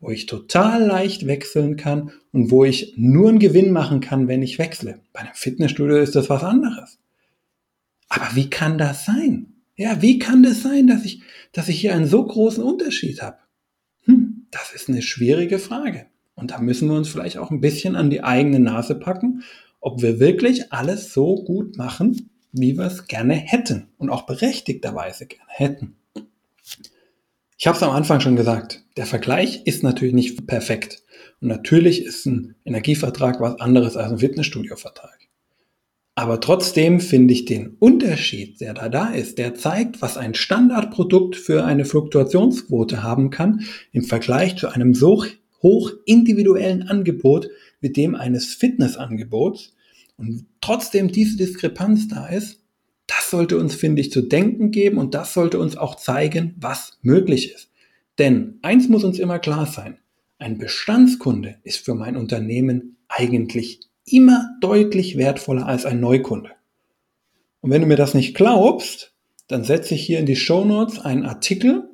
wo 0.00 0.10
ich 0.10 0.26
total 0.26 0.82
leicht 0.82 1.26
wechseln 1.26 1.76
kann 1.76 2.10
und 2.32 2.50
wo 2.50 2.64
ich 2.64 2.94
nur 2.96 3.28
einen 3.28 3.38
Gewinn 3.38 3.70
machen 3.70 4.00
kann, 4.00 4.26
wenn 4.26 4.42
ich 4.42 4.58
wechsle. 4.58 5.00
Bei 5.12 5.20
einem 5.20 5.34
Fitnessstudio 5.34 5.98
ist 5.98 6.16
das 6.16 6.30
was 6.30 6.42
anderes. 6.42 6.98
Aber 8.08 8.34
wie 8.34 8.48
kann 8.48 8.78
das 8.78 9.04
sein? 9.04 9.54
Ja, 9.76 10.00
wie 10.00 10.18
kann 10.18 10.42
das 10.42 10.62
sein, 10.62 10.86
dass 10.86 11.04
ich, 11.04 11.22
dass 11.52 11.68
ich 11.68 11.80
hier 11.80 11.94
einen 11.94 12.06
so 12.06 12.24
großen 12.24 12.64
Unterschied 12.64 13.20
habe? 13.20 13.38
Hm, 14.04 14.46
das 14.50 14.72
ist 14.72 14.88
eine 14.88 15.02
schwierige 15.02 15.58
Frage. 15.58 16.06
Und 16.40 16.50
da 16.50 16.58
müssen 16.58 16.88
wir 16.88 16.96
uns 16.96 17.08
vielleicht 17.08 17.38
auch 17.38 17.50
ein 17.50 17.60
bisschen 17.60 17.96
an 17.96 18.10
die 18.10 18.24
eigene 18.24 18.58
Nase 18.58 18.94
packen, 18.94 19.42
ob 19.80 20.02
wir 20.02 20.18
wirklich 20.18 20.72
alles 20.72 21.12
so 21.12 21.36
gut 21.36 21.76
machen, 21.76 22.30
wie 22.52 22.76
wir 22.76 22.86
es 22.86 23.06
gerne 23.06 23.34
hätten 23.34 23.88
und 23.98 24.10
auch 24.10 24.22
berechtigterweise 24.22 25.26
gerne 25.26 25.48
hätten. 25.48 25.96
Ich 27.58 27.66
habe 27.66 27.76
es 27.76 27.82
am 27.82 27.90
Anfang 27.90 28.20
schon 28.20 28.36
gesagt, 28.36 28.84
der 28.96 29.04
Vergleich 29.04 29.66
ist 29.66 29.82
natürlich 29.82 30.14
nicht 30.14 30.46
perfekt. 30.46 31.02
Und 31.42 31.48
natürlich 31.48 32.02
ist 32.04 32.24
ein 32.24 32.54
Energievertrag 32.64 33.40
was 33.40 33.60
anderes 33.60 33.96
als 33.96 34.10
ein 34.10 34.18
Fitnessstudio-Vertrag. 34.18 35.18
Aber 36.14 36.40
trotzdem 36.40 37.00
finde 37.00 37.32
ich 37.32 37.44
den 37.44 37.76
Unterschied, 37.78 38.60
der 38.60 38.74
da 38.74 38.88
da 38.88 39.10
ist, 39.10 39.38
der 39.38 39.54
zeigt, 39.54 40.02
was 40.02 40.16
ein 40.16 40.34
Standardprodukt 40.34 41.36
für 41.36 41.64
eine 41.64 41.84
Fluktuationsquote 41.84 43.02
haben 43.02 43.30
kann 43.30 43.62
im 43.92 44.04
Vergleich 44.04 44.56
zu 44.56 44.68
einem 44.68 44.94
so 44.94 45.24
hoch 45.62 45.92
individuellen 46.06 46.82
Angebot 46.84 47.48
wie 47.80 47.90
dem 47.90 48.14
eines 48.14 48.54
Fitnessangebots 48.54 49.74
und 50.16 50.46
trotzdem 50.60 51.12
diese 51.12 51.36
Diskrepanz 51.36 52.08
da 52.08 52.26
ist, 52.28 52.60
das 53.06 53.30
sollte 53.30 53.58
uns, 53.58 53.74
finde 53.74 54.00
ich, 54.00 54.12
zu 54.12 54.22
denken 54.22 54.70
geben 54.70 54.98
und 54.98 55.14
das 55.14 55.34
sollte 55.34 55.58
uns 55.58 55.76
auch 55.76 55.96
zeigen, 55.96 56.54
was 56.58 56.98
möglich 57.02 57.52
ist. 57.52 57.70
Denn 58.18 58.58
eins 58.62 58.88
muss 58.88 59.02
uns 59.02 59.18
immer 59.18 59.38
klar 59.38 59.66
sein, 59.66 59.98
ein 60.38 60.58
Bestandskunde 60.58 61.56
ist 61.64 61.84
für 61.84 61.94
mein 61.94 62.16
Unternehmen 62.16 62.96
eigentlich 63.08 63.80
immer 64.06 64.56
deutlich 64.60 65.16
wertvoller 65.16 65.66
als 65.66 65.84
ein 65.84 66.00
Neukunde. 66.00 66.50
Und 67.60 67.70
wenn 67.70 67.82
du 67.82 67.88
mir 67.88 67.96
das 67.96 68.14
nicht 68.14 68.34
glaubst, 68.34 69.14
dann 69.48 69.64
setze 69.64 69.94
ich 69.94 70.02
hier 70.06 70.18
in 70.18 70.26
die 70.26 70.36
Show 70.36 70.64
Notes 70.64 70.98
einen 70.98 71.24
Artikel, 71.24 71.89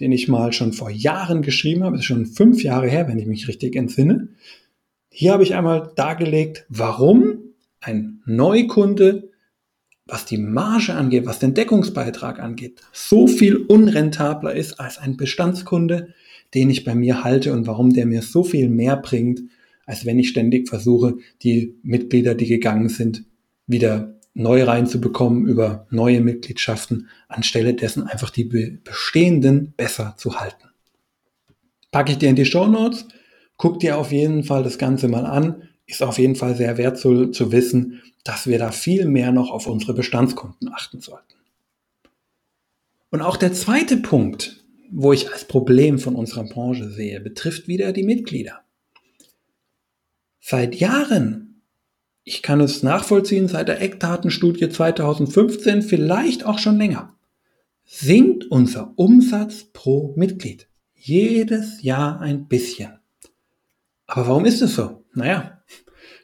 den 0.00 0.12
ich 0.12 0.28
mal 0.28 0.52
schon 0.52 0.72
vor 0.72 0.90
Jahren 0.90 1.42
geschrieben 1.42 1.84
habe, 1.84 1.96
das 1.96 2.02
ist 2.02 2.06
schon 2.06 2.26
fünf 2.26 2.62
Jahre 2.62 2.88
her, 2.88 3.08
wenn 3.08 3.18
ich 3.18 3.26
mich 3.26 3.48
richtig 3.48 3.76
entsinne. 3.76 4.28
Hier 5.10 5.32
habe 5.32 5.42
ich 5.42 5.54
einmal 5.54 5.92
dargelegt, 5.96 6.66
warum 6.68 7.38
ein 7.80 8.22
Neukunde, 8.24 9.30
was 10.06 10.24
die 10.24 10.38
Marge 10.38 10.94
angeht, 10.94 11.26
was 11.26 11.38
den 11.38 11.54
Deckungsbeitrag 11.54 12.40
angeht, 12.40 12.80
so 12.92 13.26
viel 13.26 13.56
unrentabler 13.56 14.54
ist 14.54 14.80
als 14.80 14.98
ein 14.98 15.16
Bestandskunde, 15.16 16.14
den 16.54 16.70
ich 16.70 16.84
bei 16.84 16.94
mir 16.94 17.24
halte 17.24 17.52
und 17.52 17.66
warum 17.66 17.92
der 17.92 18.06
mir 18.06 18.22
so 18.22 18.42
viel 18.42 18.68
mehr 18.68 18.96
bringt, 18.96 19.42
als 19.84 20.06
wenn 20.06 20.18
ich 20.18 20.28
ständig 20.28 20.68
versuche, 20.68 21.16
die 21.42 21.74
Mitglieder, 21.82 22.34
die 22.34 22.46
gegangen 22.46 22.88
sind, 22.88 23.24
wieder 23.66 24.17
neu 24.38 24.62
reinzubekommen 24.62 25.46
über 25.46 25.86
neue 25.90 26.20
Mitgliedschaften, 26.20 27.08
anstelle 27.28 27.74
dessen 27.74 28.04
einfach 28.04 28.30
die 28.30 28.44
bestehenden 28.44 29.72
besser 29.76 30.14
zu 30.16 30.40
halten. 30.40 30.68
Packe 31.90 32.12
ich 32.12 32.18
dir 32.18 32.30
in 32.30 32.36
die 32.36 32.46
Show 32.46 32.66
Notes, 32.66 33.06
guck 33.56 33.80
dir 33.80 33.98
auf 33.98 34.12
jeden 34.12 34.44
Fall 34.44 34.62
das 34.62 34.78
Ganze 34.78 35.08
mal 35.08 35.26
an. 35.26 35.62
Ist 35.86 36.02
auf 36.02 36.18
jeden 36.18 36.36
Fall 36.36 36.54
sehr 36.54 36.76
wertvoll 36.76 37.30
zu 37.30 37.50
wissen, 37.50 38.02
dass 38.22 38.46
wir 38.46 38.58
da 38.58 38.72
viel 38.72 39.06
mehr 39.06 39.32
noch 39.32 39.50
auf 39.50 39.66
unsere 39.66 39.94
Bestandskunden 39.94 40.68
achten 40.72 41.00
sollten. 41.00 41.34
Und 43.10 43.22
auch 43.22 43.38
der 43.38 43.54
zweite 43.54 43.96
Punkt, 43.96 44.62
wo 44.90 45.12
ich 45.12 45.32
als 45.32 45.46
Problem 45.46 45.98
von 45.98 46.14
unserer 46.14 46.44
Branche 46.44 46.90
sehe, 46.90 47.20
betrifft 47.20 47.68
wieder 47.68 47.92
die 47.92 48.02
Mitglieder. 48.02 48.60
Seit 50.40 50.76
Jahren 50.76 51.47
ich 52.28 52.42
kann 52.42 52.60
es 52.60 52.82
nachvollziehen 52.82 53.48
seit 53.48 53.68
der 53.68 53.80
Eckdatenstudie 53.80 54.68
2015, 54.68 55.80
vielleicht 55.80 56.44
auch 56.44 56.58
schon 56.58 56.76
länger, 56.76 57.16
sinkt 57.84 58.44
unser 58.50 58.92
Umsatz 58.96 59.64
pro 59.72 60.12
Mitglied. 60.14 60.68
Jedes 60.94 61.82
Jahr 61.82 62.20
ein 62.20 62.46
bisschen. 62.46 62.98
Aber 64.06 64.28
warum 64.28 64.44
ist 64.44 64.60
es 64.60 64.74
so? 64.74 65.04
Naja, 65.14 65.62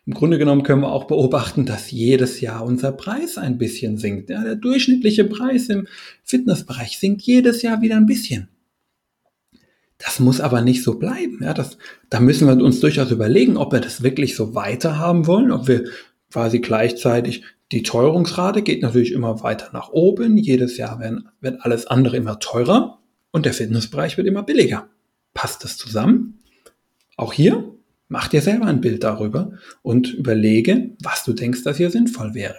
im 0.05 0.13
Grunde 0.13 0.37
genommen 0.37 0.63
können 0.63 0.83
wir 0.83 0.93
auch 0.93 1.07
beobachten, 1.07 1.65
dass 1.65 1.91
jedes 1.91 2.43
Jahr 2.43 2.65
unser 2.67 2.93
Preis 2.93 3.39
ein 3.39 3.57
bisschen 3.57 3.97
sinkt. 3.97 4.29
Ja, 4.29 4.45
der 4.45 4.57
durchschnittliche 4.57 5.25
Preis 5.25 5.71
im 5.71 5.89
Fitnessbereich 6.23 6.99
sinkt 6.99 7.23
jedes 7.23 7.63
Jahr 7.63 7.81
wieder 7.81 7.97
ein 7.97 8.05
bisschen. 8.05 8.49
Das 9.99 10.19
muss 10.21 10.41
aber 10.41 10.61
nicht 10.61 10.83
so 10.83 10.99
bleiben. 10.99 11.41
Ja, 11.43 11.55
das, 11.55 11.79
da 12.11 12.21
müssen 12.21 12.49
wir 12.49 12.63
uns 12.65 12.81
durchaus 12.81 13.11
überlegen, 13.11 13.57
ob 13.57 13.73
wir 13.73 13.81
das 13.81 14.03
wirklich 14.03 14.37
so 14.37 14.55
weiter 14.55 14.99
haben 14.99 15.27
wollen, 15.27 15.53
ob 15.53 15.69
wir 15.69 15.85
quasi 16.31 16.59
gleichzeitig 16.59 17.45
die 17.73 17.83
Teuerungsrate 17.83 18.63
geht 18.63 18.83
natürlich 18.83 19.13
immer 19.13 19.43
weiter 19.43 19.71
nach 19.73 19.91
oben. 19.91 20.37
Jedes 20.37 20.77
Jahr 20.77 21.01
werden, 21.01 21.29
wird 21.41 21.63
alles 21.63 21.87
andere 21.87 22.17
immer 22.17 22.39
teurer 22.39 23.01
und 23.31 23.47
der 23.47 23.55
Fitnessbereich 23.55 24.17
wird 24.17 24.27
immer 24.27 24.43
billiger. 24.43 24.89
Passt 25.33 25.65
das 25.65 25.77
zusammen? 25.77 26.41
Auch 27.17 27.33
hier 27.33 27.75
mach 28.09 28.29
dir 28.29 28.43
selber 28.43 28.67
ein 28.67 28.81
Bild 28.81 29.03
darüber 29.03 29.53
und 29.83 30.13
überlege, 30.13 30.91
was 31.03 31.25
du 31.25 31.33
denkst, 31.33 31.65
dass 31.65 31.79
hier 31.79 31.91
sinnvoll 31.91 32.35
wäre. 32.35 32.59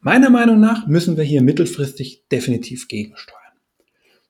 Meiner 0.00 0.30
Meinung 0.30 0.60
nach 0.60 0.86
müssen 0.86 1.16
wir 1.16 1.24
hier 1.24 1.42
mittelfristig 1.42 2.24
definitiv 2.30 2.86
gegensteuern. 2.86 3.40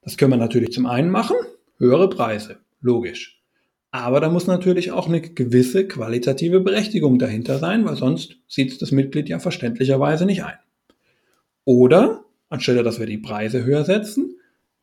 Das 0.03 0.17
können 0.17 0.33
wir 0.33 0.39
natürlich 0.39 0.73
zum 0.73 0.87
einen 0.87 1.11
machen, 1.11 1.37
höhere 1.79 2.09
Preise, 2.09 2.59
logisch. 2.81 3.43
Aber 3.91 4.21
da 4.21 4.29
muss 4.29 4.47
natürlich 4.47 4.93
auch 4.93 5.09
eine 5.09 5.23
gewisse 5.23 5.89
qualitative 5.89 6.61
Berechtigung 6.61 7.19
dahinter 7.19 7.59
sein, 7.59 7.85
weil 7.85 7.97
sonst 7.97 8.37
sieht 8.47 8.83
das 8.83 8.93
Mitglied 8.93 9.29
ja 9.29 9.39
verständlicherweise 9.39 10.27
nicht 10.27 10.45
ein. 10.45 10.59
Oder, 11.65 12.25
anstelle 12.49 12.83
dass 12.83 13.01
wir 13.01 13.07
die 13.07 13.19
Preise 13.19 13.65
höher 13.65 13.85
setzen, 13.85 14.37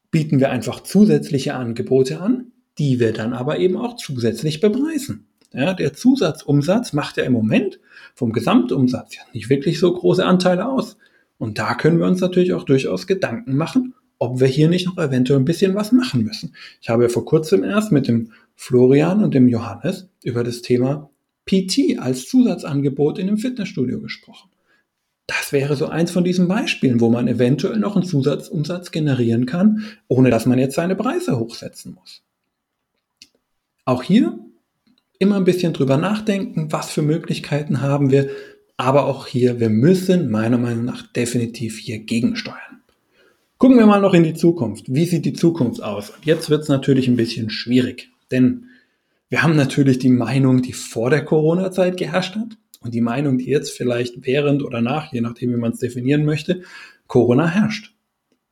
bieten 0.09 0.39
wir 0.39 0.49
einfach 0.49 0.81
zusätzliche 0.81 1.53
Angebote 1.55 2.21
an, 2.21 2.51
die 2.77 2.99
wir 2.99 3.13
dann 3.13 3.33
aber 3.33 3.59
eben 3.59 3.77
auch 3.77 3.97
zusätzlich 3.97 4.59
bepreisen. 4.59 5.27
Ja, 5.53 5.73
der 5.73 5.93
Zusatzumsatz 5.93 6.93
macht 6.93 7.17
ja 7.17 7.23
im 7.23 7.33
Moment 7.33 7.79
vom 8.15 8.33
Gesamtumsatz 8.33 9.15
ja 9.15 9.21
nicht 9.33 9.49
wirklich 9.49 9.79
so 9.79 9.93
große 9.93 10.25
Anteile 10.25 10.67
aus. 10.67 10.97
Und 11.37 11.59
da 11.59 11.75
können 11.75 11.99
wir 11.99 12.07
uns 12.07 12.21
natürlich 12.21 12.53
auch 12.53 12.63
durchaus 12.63 13.05
Gedanken 13.05 13.55
machen, 13.55 13.93
ob 14.19 14.39
wir 14.39 14.47
hier 14.47 14.69
nicht 14.69 14.85
noch 14.85 14.97
eventuell 14.97 15.39
ein 15.39 15.45
bisschen 15.45 15.75
was 15.75 15.91
machen 15.91 16.23
müssen. 16.23 16.55
Ich 16.81 16.89
habe 16.89 17.03
ja 17.03 17.09
vor 17.09 17.25
kurzem 17.25 17.63
erst 17.63 17.91
mit 17.91 18.07
dem 18.07 18.31
Florian 18.55 19.23
und 19.23 19.33
dem 19.33 19.47
Johannes 19.47 20.09
über 20.23 20.43
das 20.43 20.61
Thema 20.61 21.09
PT 21.45 21.99
als 21.99 22.27
Zusatzangebot 22.27 23.19
in 23.19 23.27
einem 23.27 23.37
Fitnessstudio 23.37 23.99
gesprochen. 23.99 24.49
Das 25.27 25.51
wäre 25.51 25.75
so 25.75 25.87
eins 25.87 26.11
von 26.11 26.23
diesen 26.23 26.47
Beispielen, 26.47 26.99
wo 26.99 27.09
man 27.09 27.27
eventuell 27.27 27.79
noch 27.79 27.95
einen 27.95 28.05
Zusatzumsatz 28.05 28.91
generieren 28.91 29.45
kann, 29.45 29.85
ohne 30.07 30.29
dass 30.29 30.45
man 30.45 30.59
jetzt 30.59 30.75
seine 30.75 30.95
Preise 30.95 31.39
hochsetzen 31.39 31.93
muss. 31.93 32.23
Auch 33.85 34.03
hier 34.03 34.37
immer 35.19 35.37
ein 35.37 35.45
bisschen 35.45 35.73
drüber 35.73 35.97
nachdenken, 35.97 36.71
was 36.71 36.91
für 36.91 37.01
Möglichkeiten 37.01 37.81
haben 37.81 38.11
wir, 38.11 38.29
aber 38.75 39.05
auch 39.05 39.27
hier, 39.27 39.59
wir 39.59 39.69
müssen 39.69 40.29
meiner 40.29 40.57
Meinung 40.57 40.85
nach 40.85 41.11
definitiv 41.13 41.77
hier 41.77 41.99
gegensteuern. 41.99 42.82
Gucken 43.63 43.77
wir 43.77 43.85
mal 43.85 44.01
noch 44.01 44.13
in 44.13 44.25
die 44.25 44.33
Zukunft. 44.33 44.93
Wie 44.93 45.05
sieht 45.05 45.23
die 45.23 45.31
Zukunft 45.31 45.81
aus? 45.81 46.09
Und 46.09 46.25
jetzt 46.25 46.49
wird 46.49 46.63
es 46.63 46.67
natürlich 46.67 47.07
ein 47.07 47.15
bisschen 47.15 47.49
schwierig, 47.49 48.11
denn 48.29 48.65
wir 49.29 49.41
haben 49.41 49.55
natürlich 49.55 49.99
die 49.99 50.09
Meinung, 50.09 50.61
die 50.61 50.73
vor 50.73 51.09
der 51.09 51.23
Corona-Zeit 51.23 51.95
geherrscht 51.95 52.35
hat 52.35 52.57
und 52.81 52.93
die 52.93 52.99
Meinung, 52.99 53.37
die 53.37 53.45
jetzt 53.45 53.71
vielleicht 53.71 54.25
während 54.25 54.63
oder 54.63 54.81
nach, 54.81 55.13
je 55.13 55.21
nachdem, 55.21 55.51
wie 55.51 55.57
man 55.57 55.71
es 55.71 55.79
definieren 55.79 56.25
möchte, 56.25 56.63
Corona 57.07 57.47
herrscht. 57.47 57.93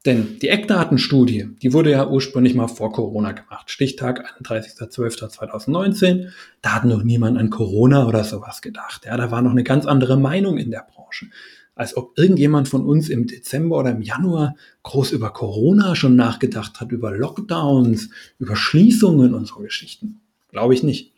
Denn 0.06 0.40
die 0.42 0.48
Eckdatenstudie, 0.48 1.58
die 1.62 1.74
wurde 1.74 1.92
ja 1.92 2.08
ursprünglich 2.08 2.56
mal 2.56 2.70
vor 2.70 2.94
Corona 2.94 3.34
gemacht. 3.34 3.70
Stichtag 3.70 4.40
31.12.2019. 4.42 6.30
Da 6.62 6.76
hat 6.76 6.86
noch 6.86 7.04
niemand 7.04 7.38
an 7.38 7.50
Corona 7.50 8.08
oder 8.08 8.24
sowas 8.24 8.62
gedacht. 8.62 9.04
Ja, 9.06 9.18
da 9.18 9.30
war 9.30 9.42
noch 9.42 9.52
eine 9.52 9.66
ganz 9.66 9.86
andere 9.86 10.18
Meinung 10.18 10.58
in 10.58 10.72
der 10.72 10.88
Branche. 10.90 11.26
Als 11.76 11.96
ob 11.96 12.18
irgendjemand 12.18 12.68
von 12.68 12.86
uns 12.86 13.10
im 13.10 13.28
Dezember 13.28 13.80
oder 13.80 13.92
im 13.92 14.02
Januar 14.02 14.56
groß 14.84 15.12
über 15.12 15.32
Corona 15.32 15.96
schon 15.96 16.16
nachgedacht 16.16 16.80
hat, 16.82 16.92
über 16.92 17.12
Lockdowns, 17.12 18.10
über 18.40 18.56
Schließungen 18.56 19.34
und 19.34 19.48
so 19.48 19.56
Geschichten. 19.56 20.22
Glaube 20.50 20.74
ich 20.74 20.84
nicht. 20.84 21.14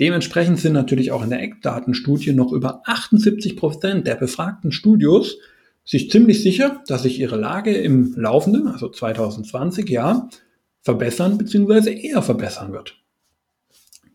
Dementsprechend 0.00 0.58
sind 0.58 0.72
natürlich 0.72 1.12
auch 1.12 1.22
in 1.22 1.30
der 1.30 1.42
Eckdatenstudie 1.42 2.32
noch 2.32 2.52
über 2.52 2.82
78 2.86 3.56
Prozent 3.56 4.06
der 4.06 4.14
befragten 4.14 4.72
Studios 4.72 5.38
sich 5.84 6.10
ziemlich 6.10 6.42
sicher, 6.42 6.82
dass 6.86 7.02
sich 7.02 7.18
ihre 7.18 7.36
Lage 7.36 7.74
im 7.74 8.14
laufenden, 8.14 8.68
also 8.68 8.88
2020 8.88 9.88
Jahr, 9.88 10.28
verbessern 10.82 11.38
bzw. 11.38 11.92
eher 11.92 12.22
verbessern 12.22 12.72
wird. 12.72 12.96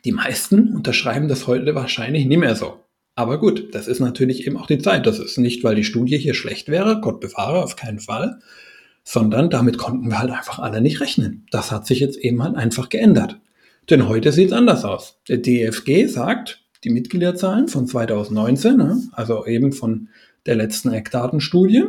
Die 0.05 0.11
meisten 0.11 0.73
unterschreiben 0.75 1.27
das 1.27 1.47
heute 1.47 1.75
wahrscheinlich 1.75 2.25
nicht 2.25 2.37
mehr 2.37 2.55
so. 2.55 2.82
Aber 3.15 3.39
gut, 3.39 3.73
das 3.75 3.87
ist 3.87 3.99
natürlich 3.99 4.47
eben 4.47 4.57
auch 4.57 4.67
die 4.67 4.79
Zeit. 4.79 5.05
Das 5.05 5.19
ist 5.19 5.37
nicht, 5.37 5.63
weil 5.63 5.75
die 5.75 5.83
Studie 5.83 6.17
hier 6.17 6.33
schlecht 6.33 6.69
wäre, 6.69 6.99
Gott 6.99 7.19
bewahre, 7.19 7.63
auf 7.63 7.75
keinen 7.75 7.99
Fall, 7.99 8.39
sondern 9.03 9.49
damit 9.49 9.77
konnten 9.77 10.09
wir 10.09 10.19
halt 10.19 10.31
einfach 10.31 10.59
alle 10.59 10.81
nicht 10.81 10.99
rechnen. 10.99 11.45
Das 11.51 11.71
hat 11.71 11.85
sich 11.85 11.99
jetzt 11.99 12.17
eben 12.17 12.41
halt 12.41 12.55
einfach 12.55 12.89
geändert. 12.89 13.39
Denn 13.89 14.07
heute 14.07 14.31
sieht 14.31 14.47
es 14.47 14.53
anders 14.53 14.85
aus. 14.85 15.19
Der 15.27 15.37
DFG 15.37 16.07
sagt, 16.07 16.63
die 16.83 16.89
Mitgliederzahlen 16.89 17.67
von 17.67 17.85
2019, 17.85 18.77
ne, 18.77 19.01
also 19.11 19.45
eben 19.45 19.73
von 19.73 20.09
der 20.45 20.55
letzten 20.55 20.91
Eckdatenstudie, 20.91 21.85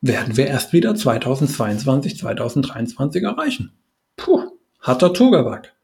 werden 0.00 0.36
wir 0.36 0.46
erst 0.46 0.72
wieder 0.72 0.94
2022, 0.94 2.18
2023 2.18 3.22
erreichen. 3.22 3.72
Puh, 4.16 4.42
harter 4.80 5.12
Togabak. 5.12 5.74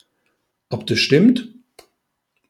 Ob 0.68 0.87
das 0.87 0.99
stimmt? 0.99 1.55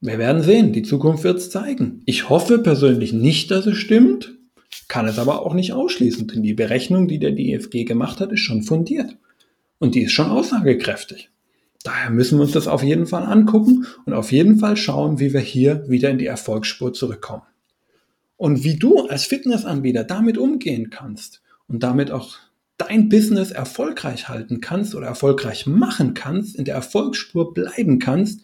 Wir 0.07 0.19
werden 0.19 0.41
sehen. 0.41 0.73
Die 0.73 0.85
Zukunft 0.85 1.25
wird 1.25 1.39
es 1.39 1.51
zeigen. 1.51 2.03
Ich 2.07 2.29
hoffe 2.29 2.59
persönlich 2.61 3.13
nicht, 3.13 3.51
dass 3.51 3.67
es 3.67 3.77
stimmt, 3.77 4.39
kann 4.87 5.09
es 5.09 5.19
aber 5.19 5.45
auch 5.45 5.53
nicht 5.53 5.73
ausschließen, 5.73 6.29
denn 6.29 6.45
die 6.45 6.55
Berechnung, 6.55 7.09
die 7.09 7.19
der 7.19 7.33
DFG 7.33 7.85
gemacht 7.85 8.21
hat, 8.21 8.31
ist 8.31 8.41
schon 8.41 8.63
fundiert. 8.63 9.17
Und 9.79 9.97
die 9.97 10.03
ist 10.03 10.13
schon 10.13 10.31
aussagekräftig. 10.31 11.31
Daher 11.83 12.11
müssen 12.11 12.39
wir 12.39 12.45
uns 12.45 12.53
das 12.53 12.69
auf 12.69 12.85
jeden 12.85 13.07
Fall 13.07 13.25
angucken 13.25 13.85
und 14.05 14.13
auf 14.13 14.31
jeden 14.31 14.61
Fall 14.61 14.77
schauen, 14.77 15.19
wie 15.19 15.33
wir 15.33 15.41
hier 15.41 15.89
wieder 15.89 16.11
in 16.11 16.19
die 16.19 16.27
Erfolgsspur 16.27 16.93
zurückkommen. 16.93 17.43
Und 18.37 18.63
wie 18.63 18.77
du 18.77 19.09
als 19.09 19.25
Fitnessanbieter 19.25 20.05
damit 20.05 20.39
umgehen 20.39 20.89
kannst 20.91 21.43
und 21.67 21.83
damit 21.83 22.13
auch 22.13 22.37
dein 22.79 23.09
Business 23.09 23.51
erfolgreich 23.51 24.29
halten 24.29 24.61
kannst 24.61 24.95
oder 24.95 25.09
erfolgreich 25.09 25.67
machen 25.67 26.15
kannst, 26.15 26.55
in 26.55 26.65
der 26.65 26.77
Erfolgsspur 26.77 27.55
bleiben 27.55 27.99
kannst, 27.99 28.43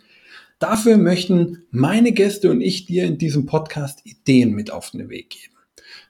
dafür 0.62 0.96
möchten 0.96 1.64
meine 1.70 2.12
Gäste 2.12 2.50
und 2.50 2.60
ich 2.60 2.86
dir 2.86 3.04
in 3.04 3.18
diesem 3.18 3.46
Podcast 3.46 4.00
Ideen 4.04 4.52
mit 4.52 4.70
auf 4.70 4.90
den 4.90 5.08
Weg 5.08 5.30
geben. 5.30 5.54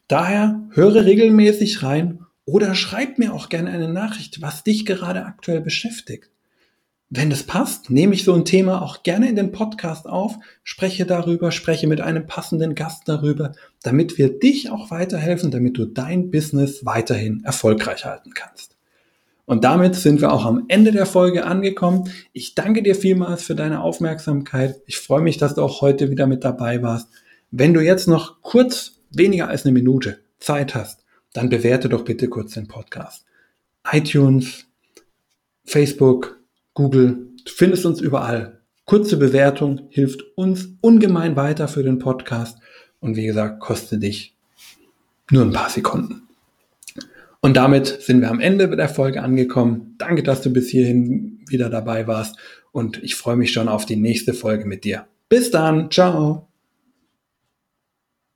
Daher 0.08 0.60
höre 0.70 1.04
regelmäßig 1.04 1.82
rein 1.82 2.26
oder 2.44 2.74
schreib 2.74 3.18
mir 3.18 3.32
auch 3.32 3.48
gerne 3.48 3.70
eine 3.70 3.88
Nachricht, 3.88 4.42
was 4.42 4.64
dich 4.64 4.84
gerade 4.84 5.24
aktuell 5.24 5.60
beschäftigt. 5.60 6.30
Wenn 7.14 7.30
es 7.30 7.42
passt, 7.42 7.90
nehme 7.90 8.14
ich 8.14 8.24
so 8.24 8.32
ein 8.32 8.46
Thema 8.46 8.80
auch 8.80 9.02
gerne 9.02 9.28
in 9.28 9.36
den 9.36 9.52
Podcast 9.52 10.06
auf, 10.06 10.36
spreche 10.64 11.04
darüber, 11.04 11.52
spreche 11.52 11.86
mit 11.86 12.00
einem 12.00 12.26
passenden 12.26 12.74
Gast 12.74 13.02
darüber, 13.06 13.52
damit 13.82 14.16
wir 14.16 14.38
dich 14.38 14.70
auch 14.70 14.90
weiterhelfen, 14.90 15.50
damit 15.50 15.76
du 15.76 15.84
dein 15.84 16.30
Business 16.30 16.86
weiterhin 16.86 17.44
erfolgreich 17.44 18.06
halten 18.06 18.32
kannst. 18.34 18.71
Und 19.44 19.64
damit 19.64 19.96
sind 19.96 20.20
wir 20.20 20.32
auch 20.32 20.44
am 20.44 20.64
Ende 20.68 20.92
der 20.92 21.06
Folge 21.06 21.44
angekommen. 21.44 22.10
Ich 22.32 22.54
danke 22.54 22.82
dir 22.82 22.94
vielmals 22.94 23.42
für 23.42 23.54
deine 23.54 23.80
Aufmerksamkeit. 23.82 24.80
Ich 24.86 24.98
freue 24.98 25.22
mich, 25.22 25.36
dass 25.36 25.54
du 25.54 25.62
auch 25.62 25.80
heute 25.80 26.10
wieder 26.10 26.26
mit 26.26 26.44
dabei 26.44 26.82
warst. 26.82 27.08
Wenn 27.50 27.74
du 27.74 27.80
jetzt 27.80 28.08
noch 28.08 28.40
kurz, 28.40 29.00
weniger 29.10 29.48
als 29.48 29.64
eine 29.64 29.72
Minute 29.72 30.20
Zeit 30.38 30.74
hast, 30.74 31.04
dann 31.32 31.48
bewerte 31.48 31.88
doch 31.88 32.04
bitte 32.04 32.28
kurz 32.28 32.54
den 32.54 32.68
Podcast. 32.68 33.24
iTunes, 33.90 34.66
Facebook, 35.64 36.40
Google, 36.74 37.28
du 37.44 37.52
findest 37.52 37.84
uns 37.84 38.00
überall. 38.00 38.60
Kurze 38.84 39.16
Bewertung 39.16 39.88
hilft 39.90 40.22
uns 40.36 40.68
ungemein 40.80 41.36
weiter 41.36 41.68
für 41.68 41.82
den 41.82 41.98
Podcast 41.98 42.58
und 43.00 43.16
wie 43.16 43.26
gesagt, 43.26 43.60
kostet 43.60 44.02
dich 44.02 44.36
nur 45.30 45.44
ein 45.44 45.52
paar 45.52 45.70
Sekunden. 45.70 46.28
Und 47.44 47.56
damit 47.56 47.86
sind 47.86 48.20
wir 48.20 48.30
am 48.30 48.40
Ende 48.40 48.74
der 48.76 48.88
Folge 48.88 49.20
angekommen. 49.20 49.96
Danke, 49.98 50.22
dass 50.22 50.42
du 50.42 50.52
bis 50.52 50.70
hierhin 50.70 51.40
wieder 51.48 51.68
dabei 51.68 52.06
warst 52.06 52.36
und 52.70 53.02
ich 53.02 53.16
freue 53.16 53.36
mich 53.36 53.52
schon 53.52 53.68
auf 53.68 53.84
die 53.84 53.96
nächste 53.96 54.32
Folge 54.32 54.64
mit 54.64 54.84
dir. 54.84 55.06
Bis 55.28 55.50
dann, 55.50 55.90
ciao. 55.90 56.51